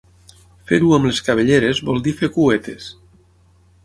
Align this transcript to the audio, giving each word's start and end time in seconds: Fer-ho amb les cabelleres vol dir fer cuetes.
Fer-ho 0.69 0.87
amb 0.95 1.09
les 1.09 1.19
cabelleres 1.27 1.81
vol 1.89 2.01
dir 2.07 2.13
fer 2.21 2.31
cuetes. 2.39 2.89